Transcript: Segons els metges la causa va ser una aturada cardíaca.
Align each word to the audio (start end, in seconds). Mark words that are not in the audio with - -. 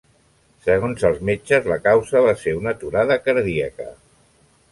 Segons 0.67 1.03
els 1.09 1.19
metges 1.29 1.67
la 1.73 1.77
causa 1.83 2.23
va 2.27 2.33
ser 2.45 2.55
una 2.61 2.73
aturada 2.77 3.19
cardíaca. 3.27 3.89